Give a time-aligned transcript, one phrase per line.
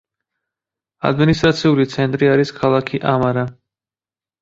[1.09, 3.49] ადმინისტრაციული ცენტრი არის ქალაქი ამარა.